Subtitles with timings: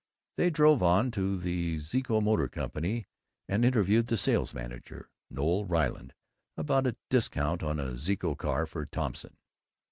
[0.35, 3.05] They drove on to the Zeeco Motor Company
[3.47, 6.15] and interviewed the sales manager, Noël Ryland,
[6.57, 9.37] about a discount on a Zeeco car for Thompson.